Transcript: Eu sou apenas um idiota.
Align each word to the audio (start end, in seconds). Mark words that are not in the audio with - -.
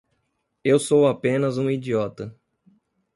Eu 0.63 0.79
sou 0.79 1.07
apenas 1.07 1.59
um 1.59 1.69
idiota. 1.69 2.35